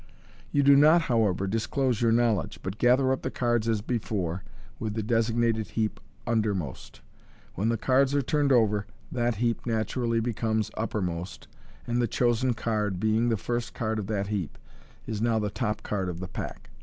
[0.51, 4.43] You do not, however, disclose your knowledge, but gather up the cards as before,
[4.79, 7.01] with the designated heap undermost j
[7.53, 11.47] when the cards are turned over, that heap naturally becomes uppermost,
[11.85, 14.57] and the chosen card, being the first card of that heap,
[15.05, 16.71] is now the top card of the pack.